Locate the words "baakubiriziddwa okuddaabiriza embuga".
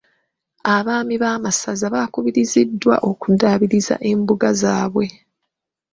1.93-4.49